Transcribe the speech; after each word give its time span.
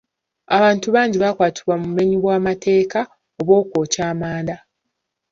Abantu 0.55 0.87
bangi 0.95 1.17
baakwatiddwa 1.23 1.73
mu 1.81 1.85
bumenyi 1.89 2.15
bw'amateeka 2.21 2.99
obw'okwokya 3.39 4.01
amanda. 4.11 4.55